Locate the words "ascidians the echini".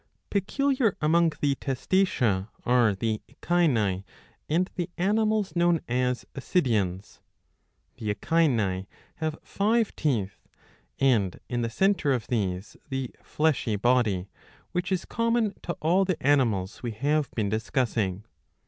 6.33-8.87